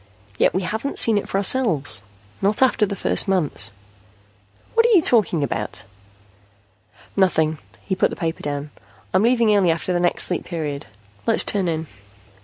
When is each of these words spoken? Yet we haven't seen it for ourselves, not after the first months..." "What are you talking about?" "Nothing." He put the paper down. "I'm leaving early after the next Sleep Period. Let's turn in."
Yet 0.39 0.55
we 0.55 0.63
haven't 0.63 0.97
seen 0.97 1.19
it 1.19 1.29
for 1.29 1.37
ourselves, 1.37 2.01
not 2.41 2.63
after 2.63 2.87
the 2.87 2.95
first 2.95 3.27
months..." 3.27 3.71
"What 4.73 4.83
are 4.87 4.95
you 4.95 5.01
talking 5.03 5.43
about?" 5.43 5.83
"Nothing." 7.15 7.59
He 7.85 7.93
put 7.93 8.09
the 8.09 8.15
paper 8.15 8.41
down. 8.41 8.71
"I'm 9.13 9.21
leaving 9.21 9.55
early 9.55 9.69
after 9.69 9.93
the 9.93 9.99
next 9.99 10.23
Sleep 10.23 10.43
Period. 10.43 10.87
Let's 11.27 11.43
turn 11.43 11.67
in." 11.67 11.85